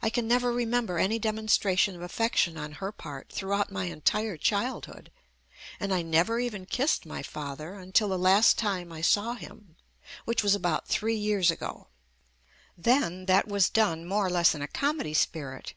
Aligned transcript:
I 0.00 0.08
can 0.08 0.26
never 0.26 0.50
remember 0.54 0.96
any 0.96 1.18
demonstration 1.18 1.94
of 1.94 2.00
affection 2.00 2.56
on 2.56 2.72
her 2.80 2.90
part 2.90 3.28
through 3.30 3.52
out 3.52 3.70
my 3.70 3.84
entire 3.84 4.38
childhood, 4.38 5.12
and 5.78 5.92
I 5.92 6.00
never 6.00 6.40
even 6.40 6.64
kissed 6.64 7.04
my 7.04 7.22
father 7.22 7.74
until 7.74 8.08
the 8.08 8.18
last 8.18 8.56
time 8.56 8.90
I 8.90 9.02
saw 9.02 9.34
him, 9.34 9.76
JUST 9.76 9.80
ME 9.80 10.22
which 10.24 10.42
was 10.44 10.54
about 10.54 10.88
three 10.88 11.16
years 11.16 11.50
ago; 11.50 11.88
then 12.74 13.26
that 13.26 13.46
was 13.46 13.68
done 13.68 14.06
more 14.06 14.24
or 14.24 14.30
less 14.30 14.54
in 14.54 14.62
a 14.62 14.66
comedy 14.66 15.12
spirit. 15.12 15.74